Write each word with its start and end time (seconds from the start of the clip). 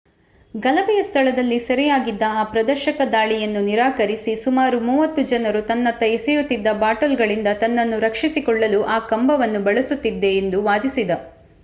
ಗಲಭೆಯ 0.53 1.03
ಸ್ಥಳದಲ್ಲಿ 1.03 1.57
ಸೆರೆಯಾಗಿದ್ದ 1.59 2.23
ಆ 2.31 2.43
ಪ್ರದರ್ಶಕ 2.43 3.01
ದಾಳಿಯನ್ನು 3.11 3.61
ನಿರಾಕರಿಸಿ 3.61 4.35
ಸುಮಾರು 4.35 4.79
ಮೂವತ್ತು 4.81 5.23
ಜನರು 5.23 5.61
ತನ್ನತ್ತ 5.61 6.09
ಎಸೆಯುತಿದ್ದ 6.11 6.67
ಬಾಟಲ್‌ಗಳಿಂದ 6.79 7.51
ತನ್ನನ್ನು 7.59 7.99
ರಕ್ಷಿಸಿಕೊಳ್ಳಲು 7.99 8.83
ಆ 8.87 8.99
ಕಂಬವನ್ನು 9.07 9.61
ಬಳಸುತ್ತಿದ್ದೆ 9.61 10.31
ಎಂದು 10.37 10.61
ವಾದಿಸಿದ 10.63 11.11